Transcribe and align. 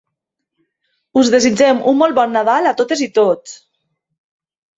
Us 1.21 1.29
desitgem 1.35 1.83
un 1.91 1.99
molt 1.99 2.17
bon 2.21 2.33
Nadal 2.39 2.71
a 2.71 2.73
totes 2.81 3.05
i 3.09 3.11
tots. 3.19 3.55